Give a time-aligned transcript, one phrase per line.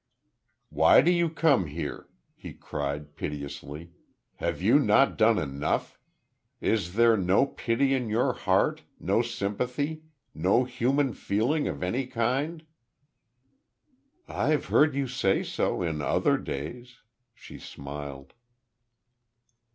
[0.69, 3.91] "Why do you come here?" he cried, piteously.
[4.37, 5.99] "Have you not done enough?
[6.59, 10.01] Is there no pity in your heart no sympathy
[10.33, 12.65] no human feeling of any kind?"
[14.27, 17.01] "I've heard you say so, in other days,"
[17.35, 18.33] she smiled.